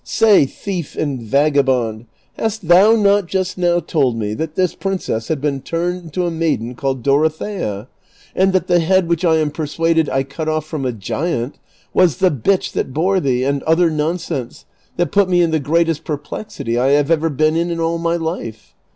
[0.03, 2.07] Say, thief and vagabond,
[2.39, 6.31] liast thou not just now told me that this princess had been turned into a
[6.31, 7.87] maiden called Dorothea,
[8.35, 11.59] and that the head which I am persuaded I cut off from a giant
[11.93, 14.65] was the bitch that bore thee, and other nonsense
[14.97, 18.73] that put me in the greatest perplexity I have ever been in all my life